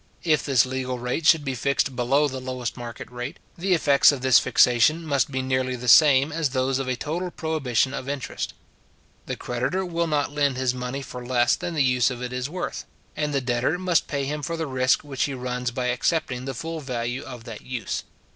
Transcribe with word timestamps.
If 0.23 0.43
this 0.43 0.65
legal 0.65 0.97
rate 0.97 1.27
should 1.27 1.45
be 1.45 1.53
fixed 1.53 1.95
below 1.95 2.27
the 2.27 2.39
lowest 2.41 2.75
market 2.75 3.07
rate, 3.11 3.37
the 3.55 3.75
effects 3.75 4.11
of 4.11 4.21
this 4.23 4.39
fixation 4.39 5.05
must 5.05 5.29
be 5.29 5.43
nearly 5.43 5.75
the 5.75 5.87
same 5.87 6.31
as 6.31 6.49
those 6.49 6.79
of 6.79 6.87
a 6.87 6.95
total 6.95 7.29
prohibition 7.29 7.93
of 7.93 8.09
interest. 8.09 8.55
The 9.27 9.35
creditor 9.35 9.85
will 9.85 10.07
not 10.07 10.31
lend 10.31 10.57
his 10.57 10.73
money 10.73 11.03
for 11.03 11.23
less 11.23 11.55
than 11.55 11.75
the 11.75 11.83
use 11.83 12.09
of 12.09 12.19
it 12.19 12.33
is 12.33 12.49
worth, 12.49 12.83
and 13.15 13.31
the 13.31 13.41
debtor 13.41 13.77
must 13.77 14.07
pay 14.07 14.25
him 14.25 14.41
for 14.41 14.57
the 14.57 14.65
risk 14.65 15.03
which 15.03 15.25
he 15.25 15.35
runs 15.35 15.69
by 15.69 15.85
accepting 15.89 16.45
the 16.45 16.55
full 16.55 16.79
value 16.79 17.21
of 17.23 17.43
that 17.43 17.61
use. 17.61 18.03